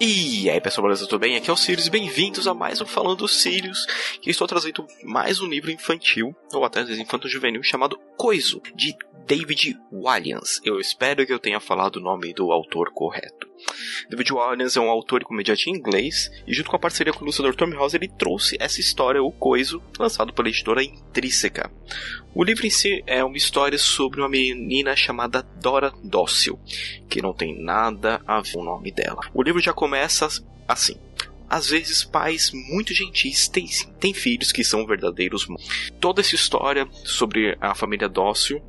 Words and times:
E 0.00 0.48
aí 0.48 0.60
pessoal, 0.60 0.84
beleza? 0.86 1.08
Tudo 1.08 1.18
bem? 1.18 1.34
Aqui 1.34 1.50
é 1.50 1.52
o 1.52 1.56
Sirius, 1.56 1.88
bem-vindos 1.88 2.46
a 2.46 2.54
mais 2.54 2.80
um 2.80 2.86
Falando 2.86 3.26
Sirius, 3.26 3.84
que 4.22 4.30
estou 4.30 4.46
trazendo 4.46 4.86
mais 5.02 5.40
um 5.40 5.48
livro 5.48 5.72
infantil, 5.72 6.36
ou 6.52 6.64
até 6.64 6.82
infanto-juvenil, 6.82 7.64
chamado 7.64 7.98
Coiso, 8.16 8.62
de 8.76 8.96
David 9.28 9.78
Walliams. 9.92 10.58
Eu 10.64 10.80
espero 10.80 11.26
que 11.26 11.32
eu 11.32 11.38
tenha 11.38 11.60
falado 11.60 11.96
o 11.96 12.00
nome 12.00 12.32
do 12.32 12.50
autor 12.50 12.90
correto. 12.94 13.46
David 14.08 14.32
Walliams 14.32 14.74
é 14.74 14.80
um 14.80 14.88
autor 14.88 15.20
e 15.20 15.24
comediante 15.26 15.68
inglês, 15.68 16.30
e 16.46 16.54
junto 16.54 16.70
com 16.70 16.76
a 16.76 16.78
parceria 16.78 17.12
com 17.12 17.20
o 17.20 17.24
ilustrador 17.24 17.54
Tom 17.54 17.70
House, 17.72 17.92
ele 17.92 18.08
trouxe 18.08 18.56
essa 18.58 18.80
história, 18.80 19.22
O 19.22 19.30
Coiso, 19.30 19.82
lançado 19.98 20.32
pela 20.32 20.48
editora 20.48 20.82
Intrínseca. 20.82 21.70
O 22.34 22.42
livro 22.42 22.66
em 22.66 22.70
si 22.70 23.02
é 23.06 23.22
uma 23.22 23.36
história 23.36 23.76
sobre 23.76 24.22
uma 24.22 24.30
menina 24.30 24.96
chamada 24.96 25.42
Dora 25.42 25.92
Dócil, 26.02 26.58
que 27.06 27.20
não 27.20 27.34
tem 27.34 27.62
nada 27.62 28.22
a 28.26 28.40
ver 28.40 28.52
com 28.52 28.60
o 28.60 28.64
nome 28.64 28.90
dela. 28.90 29.20
O 29.34 29.42
livro 29.42 29.60
já 29.60 29.74
começa 29.74 30.26
assim. 30.66 30.96
Às 31.48 31.68
vezes, 31.70 32.04
pais 32.04 32.50
muito 32.52 32.92
gentis 32.94 33.48
têm, 33.48 33.66
têm 33.98 34.12
filhos 34.12 34.52
que 34.52 34.64
são 34.64 34.86
verdadeiros. 34.86 35.46
Toda 36.00 36.20
essa 36.20 36.34
história 36.34 36.86
sobre 37.04 37.56
a 37.60 37.74
família 37.74 38.08
Dócil, 38.08 38.62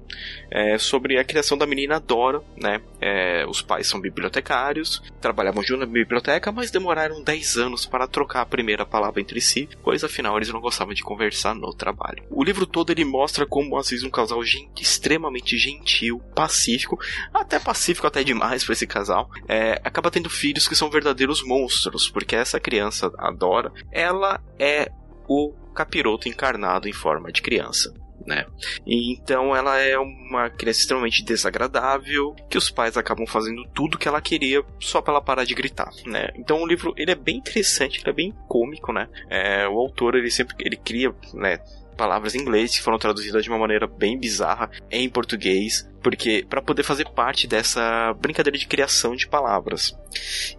é, 0.51 0.77
sobre 0.77 1.17
a 1.17 1.23
criação 1.23 1.57
da 1.57 1.65
menina 1.65 1.99
Dora, 1.99 2.41
né? 2.57 2.81
É, 3.01 3.45
os 3.47 3.61
pais 3.61 3.87
são 3.87 3.99
bibliotecários, 3.99 5.01
trabalhavam 5.21 5.63
junto 5.63 5.81
na 5.81 5.85
biblioteca, 5.85 6.51
mas 6.51 6.71
demoraram 6.71 7.23
10 7.23 7.57
anos 7.57 7.85
para 7.85 8.07
trocar 8.07 8.41
a 8.41 8.45
primeira 8.45 8.85
palavra 8.85 9.21
entre 9.21 9.39
si, 9.39 9.69
pois 9.83 10.03
afinal 10.03 10.35
eles 10.37 10.49
não 10.49 10.59
gostavam 10.59 10.93
de 10.93 11.03
conversar 11.03 11.55
no 11.55 11.73
trabalho. 11.73 12.23
O 12.29 12.43
livro 12.43 12.65
todo 12.65 12.91
ele 12.91 13.05
mostra 13.05 13.45
como 13.45 13.77
às 13.77 13.89
vezes 13.89 14.03
um 14.03 14.09
casal 14.09 14.43
gente, 14.43 14.81
extremamente 14.81 15.57
gentil, 15.57 16.19
pacífico, 16.35 16.99
até 17.33 17.59
pacífico 17.59 18.07
até 18.07 18.23
demais 18.23 18.63
para 18.63 18.73
esse 18.73 18.87
casal, 18.87 19.29
é, 19.47 19.79
acaba 19.83 20.11
tendo 20.11 20.29
filhos 20.29 20.67
que 20.67 20.75
são 20.75 20.89
verdadeiros 20.89 21.43
monstros, 21.43 22.09
porque 22.09 22.35
essa 22.35 22.59
criança, 22.69 23.11
a 23.17 23.31
Dora, 23.31 23.71
ela 23.91 24.39
é 24.57 24.91
o 25.27 25.53
capiroto 25.73 26.27
encarnado 26.27 26.87
em 26.87 26.93
forma 26.93 27.31
de 27.31 27.41
criança 27.41 27.93
né? 28.25 28.45
Então 28.85 29.55
ela 29.55 29.79
é 29.79 29.97
uma 29.97 30.49
criança 30.49 30.81
extremamente 30.81 31.23
desagradável, 31.23 32.35
que 32.49 32.57
os 32.57 32.69
pais 32.69 32.95
acabam 32.95 33.25
fazendo 33.25 33.65
tudo 33.73 33.97
que 33.97 34.07
ela 34.07 34.21
queria 34.21 34.63
só 34.79 35.01
para 35.01 35.13
ela 35.13 35.21
parar 35.21 35.45
de 35.45 35.55
gritar, 35.55 35.89
né? 36.05 36.29
Então 36.35 36.61
o 36.61 36.67
livro 36.67 36.93
ele 36.95 37.11
é 37.11 37.15
bem 37.15 37.37
interessante, 37.37 38.01
ele 38.01 38.09
é 38.09 38.13
bem 38.13 38.33
cômico, 38.47 38.93
né? 38.93 39.07
É, 39.29 39.67
o 39.67 39.79
autor 39.79 40.15
ele 40.15 40.29
sempre 40.29 40.55
ele 40.59 40.77
cria, 40.77 41.13
né? 41.33 41.59
palavras 41.97 42.33
em 42.33 42.39
inglês 42.39 42.77
que 42.77 42.81
foram 42.81 42.97
traduzidas 42.97 43.43
de 43.43 43.49
uma 43.49 43.59
maneira 43.59 43.85
bem 43.85 44.17
bizarra 44.17 44.71
em 44.89 45.09
português, 45.09 45.85
porque 46.01 46.45
para 46.49 46.61
poder 46.61 46.83
fazer 46.83 47.09
parte 47.09 47.47
dessa 47.47 48.13
brincadeira 48.19 48.57
de 48.57 48.67
criação 48.67 49.15
de 49.15 49.27
palavras. 49.27 49.97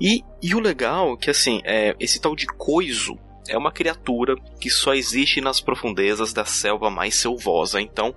E, 0.01 0.23
e 0.43 0.55
o 0.55 0.61
legal 0.61 1.15
é 1.15 1.17
que 1.17 1.31
assim, 1.31 1.61
é, 1.65 1.95
esse 1.99 2.21
tal 2.21 2.35
de 2.37 2.47
coiso 2.47 3.19
é 3.49 3.57
uma 3.57 3.73
criatura 3.73 4.37
que 4.61 4.71
só 4.71 4.95
existe 4.95 5.41
nas 5.41 5.61
profundezas 5.61 6.33
da 6.33 6.45
selva 6.45 6.91
mais 6.91 7.15
selvosa. 7.17 7.81
Então, 7.81 8.15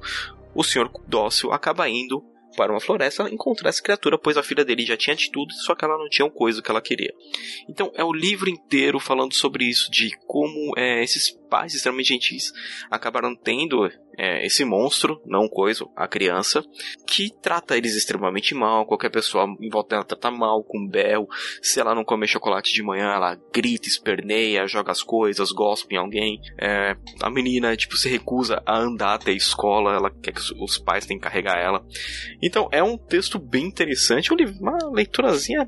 o 0.53 0.63
senhor 0.63 0.91
dócil 1.07 1.51
acaba 1.51 1.89
indo 1.89 2.23
para 2.55 2.71
uma 2.71 2.79
floresta 2.79 3.29
encontrar 3.29 3.69
essa 3.69 3.81
criatura, 3.81 4.17
pois 4.17 4.37
a 4.37 4.43
filha 4.43 4.63
dele 4.63 4.85
já 4.85 4.95
tinha 4.95 5.13
atitude, 5.13 5.53
só 5.63 5.75
que 5.75 5.83
ela 5.83 5.97
não 5.97 6.07
tinha 6.07 6.25
um 6.25 6.29
coisa 6.29 6.61
que 6.61 6.69
ela 6.69 6.81
queria. 6.81 7.11
Então 7.67 7.91
é 7.95 8.03
o 8.03 8.13
livro 8.13 8.49
inteiro 8.49 8.99
falando 8.99 9.33
sobre 9.33 9.65
isso, 9.65 9.89
de 9.91 10.11
como 10.27 10.73
é, 10.77 11.03
esses 11.03 11.31
pais 11.53 11.75
extremamente 11.75 12.07
gentis 12.07 12.51
acabaram 12.89 13.35
tendo 13.35 13.87
é, 14.17 14.43
esse 14.43 14.65
monstro, 14.65 15.21
não 15.23 15.47
coisa, 15.47 15.85
a 15.95 16.07
criança, 16.07 16.63
que 17.05 17.31
trata 17.41 17.77
eles 17.77 17.95
extremamente 17.95 18.55
mal. 18.55 18.87
Qualquer 18.87 19.11
pessoa 19.11 19.45
em 19.61 19.69
volta 19.69 19.89
dela 19.89 20.03
trata 20.03 20.31
mal, 20.31 20.63
com 20.63 20.87
berro. 20.87 21.27
Se 21.61 21.79
ela 21.79 21.93
não 21.93 22.03
comer 22.03 22.25
chocolate 22.25 22.73
de 22.73 22.81
manhã, 22.81 23.13
ela 23.13 23.37
grita, 23.53 23.87
esperneia, 23.87 24.67
joga 24.67 24.91
as 24.91 25.03
coisas, 25.03 25.51
gospe 25.51 25.93
em 25.93 25.99
alguém. 25.99 26.39
É, 26.59 26.95
a 27.21 27.29
menina, 27.29 27.77
tipo, 27.77 27.95
se 27.97 28.09
recusa 28.09 28.61
a 28.65 28.79
andar 28.79 29.13
até 29.13 29.29
a 29.29 29.35
escola, 29.35 29.93
ela 29.93 30.09
quer 30.09 30.33
que 30.33 30.41
os 30.41 30.77
pais 30.79 31.05
tenham 31.05 31.19
que 31.19 31.27
carregar 31.27 31.59
ela. 31.59 31.85
Então, 32.41 32.67
é 32.71 32.81
um 32.81 32.97
texto 32.97 33.37
bem 33.37 33.65
interessante, 33.65 34.31
uma 34.59 34.77
leiturazinha 34.91 35.67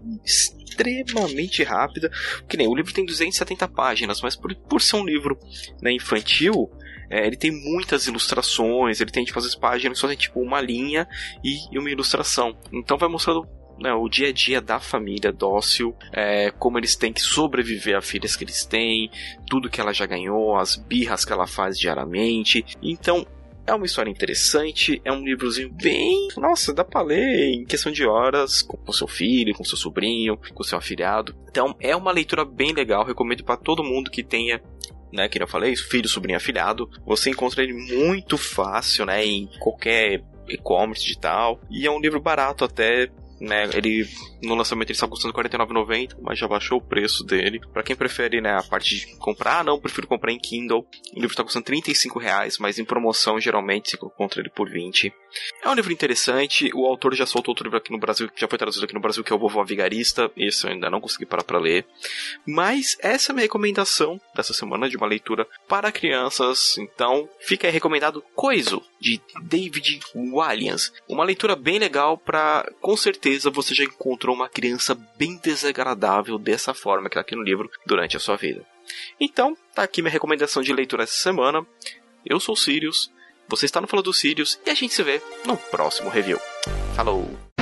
extremamente 0.76 1.64
rápida. 1.64 2.12
Que 2.48 2.58
nem 2.58 2.68
o 2.68 2.76
livro 2.76 2.94
tem 2.94 3.06
270 3.06 3.68
páginas, 3.70 4.22
mas 4.22 4.36
por, 4.36 4.54
por 4.56 4.82
ser 4.82 4.98
um 4.98 5.06
livro 5.06 5.38
né, 5.82 5.92
infantil, 5.92 6.70
é, 7.10 7.26
ele 7.26 7.38
tem 7.38 7.52
muitas 7.52 8.08
ilustrações, 8.08 9.00
ele 9.00 9.12
tem 9.12 9.24
tipo 9.24 9.38
as 9.40 9.56
páginas 9.56 10.00
só 10.00 10.08
tem 10.08 10.18
tipo 10.18 10.40
uma 10.42 10.60
linha 10.60 11.08
e, 11.44 11.78
uma 11.78 11.90
ilustração. 11.90 12.58
Então 12.72 12.98
vai 12.98 13.10
mostrando 13.10 13.48
né, 13.80 13.94
o 13.94 14.08
dia 14.08 14.30
a 14.30 14.32
dia 14.32 14.62
da 14.62 14.80
família 14.80 15.32
dócil, 15.32 15.96
é, 16.12 16.52
como 16.52 16.78
eles 16.78 16.96
têm 16.96 17.12
que 17.12 17.22
sobreviver 17.22 17.98
a 17.98 18.02
filhas 18.02 18.36
que 18.36 18.44
eles 18.44 18.66
têm, 18.66 19.10
tudo 19.50 19.70
que 19.70 19.82
ela 19.82 19.94
já 19.94 20.06
ganhou, 20.06 20.56
as 20.56 20.76
birras 20.76 21.26
que 21.26 21.34
ela 21.34 21.48
faz 21.48 21.78
diariamente. 21.78 22.66
Então 22.82 23.26
é 23.66 23.74
uma 23.74 23.86
história 23.86 24.10
interessante, 24.10 25.02
é 25.04 25.12
um 25.12 25.24
livrozinho 25.24 25.72
bem. 25.72 26.28
Nossa, 26.38 26.74
dá 26.74 26.84
pra 26.84 27.02
ler 27.02 27.54
em 27.54 27.66
questão 27.66 27.92
de 27.92 28.06
horas 28.06 28.62
com, 28.62 28.92
seu 28.92 29.08
filho, 29.08 29.56
com 29.56 29.64
seu 29.64 29.78
sobrinho, 29.78 30.38
com 30.54 30.64
seu 30.64 30.78
afilhado. 30.78 31.36
Então 31.50 31.76
é 31.80 31.96
uma 31.96 32.12
leitura 32.12 32.46
bem 32.46 32.74
legal, 32.74 33.04
recomendo 33.04 33.44
para 33.44 33.58
todo 33.58 33.84
mundo 33.84 34.12
que 34.12 34.24
tenha 34.24 34.62
né, 35.12 35.30
que 35.30 35.42
eu 35.42 35.48
falei, 35.48 35.76
filho, 35.76 36.10
sobrinho, 36.10 36.38
afilhado, 36.38 36.90
você 37.06 37.30
encontra 37.30 37.64
ele 37.64 37.74
muito 37.74 38.38
fácil, 38.38 39.06
né, 39.06 39.26
em 39.26 39.48
qualquer 39.60 40.22
e-commerce 40.48 41.02
digital, 41.02 41.60
e 41.70 41.88
é 41.88 41.92
um 41.92 42.02
livro 42.02 42.20
barato 42.20 42.66
até, 42.66 43.10
né, 43.40 43.70
ele 43.74 44.08
no 44.42 44.56
lançamento 44.56 44.90
ele 44.90 44.96
estava 44.96 45.12
custando 45.12 45.36
R$ 45.36 45.44
49,90, 45.44 46.18
mas 46.22 46.38
já 46.38 46.48
baixou 46.48 46.78
o 46.78 46.82
preço 46.82 47.24
dele. 47.24 47.60
Para 47.74 47.84
quem 47.84 47.96
prefere, 47.96 48.42
né, 48.42 48.58
a 48.58 48.64
parte 48.64 48.98
de 48.98 49.18
comprar, 49.18 49.64
não, 49.64 49.80
prefiro 49.80 50.08
comprar 50.08 50.32
em 50.32 50.40
Kindle. 50.40 50.86
O 51.14 51.16
livro 51.16 51.32
está 51.32 51.44
custando 51.44 51.66
R$ 51.70 51.82
35,00, 51.82 52.58
mas 52.60 52.80
em 52.80 52.86
promoção 52.86 53.40
geralmente 53.40 53.92
se 53.92 53.96
encontra 53.96 54.42
ele 54.42 54.50
por 54.50 54.70
20. 54.70 55.14
É 55.64 55.70
um 55.70 55.74
livro 55.74 55.92
interessante. 55.92 56.70
O 56.74 56.86
autor 56.86 57.14
já 57.16 57.26
soltou 57.26 57.52
outro 57.52 57.66
livro 57.66 57.78
aqui 57.78 57.92
no 57.92 57.98
Brasil, 57.98 58.30
que 58.30 58.40
já 58.40 58.48
foi 58.48 58.58
traduzido 58.58 58.86
aqui 58.86 58.94
no 58.94 59.00
Brasil, 59.00 59.24
que 59.24 59.34
é 59.34 59.36
o 59.36 59.40
Vovó 59.40 59.64
Vigarista. 59.64 60.32
Esse 60.38 60.66
eu 60.66 60.72
ainda 60.72 60.90
não 60.90 61.02
consegui 61.02 61.26
parar 61.26 61.44
para 61.44 61.60
ler. 61.60 61.86
Mas 62.48 62.98
essa 63.02 63.32
é 63.32 63.34
a 63.34 63.36
minha 63.36 63.46
recomendação 63.46 64.20
dessa 64.36 64.54
semana 64.54 64.88
de 64.88 64.98
uma 64.98 65.08
leitura 65.08 65.48
para 65.68 65.92
crianças. 65.92 66.78
Então, 66.78 67.28
fica 67.40 67.68
aí 67.68 67.74
recomendado 67.74 68.24
Coiso, 68.34 68.82
de 69.00 69.20
David 69.44 70.00
Walliams. 70.16 70.94
Uma 71.08 71.24
leitura 71.24 71.56
bem 71.56 71.80
legal 71.80 72.18
para, 72.18 72.72
com 72.82 72.96
certeza, 73.26 73.50
você 73.50 73.74
já 73.74 73.84
encontrou 73.84 74.36
uma 74.36 74.48
criança 74.48 74.94
bem 75.18 75.40
desagradável 75.42 76.38
dessa 76.38 76.74
forma 76.76 77.10
que 77.10 77.16
está 77.16 77.22
aqui 77.22 77.36
no 77.36 77.42
livro 77.42 77.70
durante 77.86 78.16
a 78.16 78.20
sua 78.20 78.38
vida. 78.38 78.64
Então, 79.20 79.58
tá 79.74 79.82
aqui 79.82 80.02
minha 80.02 80.12
recomendação 80.12 80.62
de 80.62 80.72
leitura 80.72 81.04
essa 81.04 81.16
semana. 81.16 81.66
Eu 82.24 82.40
sou 82.40 82.54
o 82.54 82.58
Sirius, 82.58 83.12
você 83.48 83.66
está 83.66 83.82
no 83.82 83.88
Fala 83.88 84.04
do 84.04 84.14
Sirius 84.14 84.60
e 84.64 84.70
a 84.70 84.76
gente 84.76 84.94
se 84.94 85.02
vê 85.02 85.22
no 85.44 85.58
próximo 85.58 86.10
review. 86.10 86.40
Falou! 86.96 87.55